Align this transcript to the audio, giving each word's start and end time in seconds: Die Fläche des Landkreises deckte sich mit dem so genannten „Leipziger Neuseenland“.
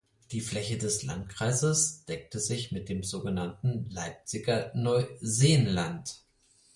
Die 0.31 0.41
Fläche 0.41 0.79
des 0.79 1.03
Landkreises 1.03 2.05
deckte 2.05 2.39
sich 2.39 2.71
mit 2.71 2.89
dem 2.89 3.03
so 3.03 3.21
genannten 3.23 3.87
„Leipziger 3.91 4.71
Neuseenland“. 4.73 6.23